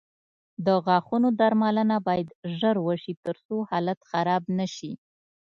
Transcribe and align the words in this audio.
د 0.65 0.67
غاښونو 0.85 1.27
درملنه 1.39 1.97
باید 2.07 2.27
ژر 2.57 2.75
وشي، 2.87 3.13
ترڅو 3.25 3.55
حالت 3.69 3.99
خراب 4.09 4.43
نه 4.57 4.65
شي. 4.75 4.91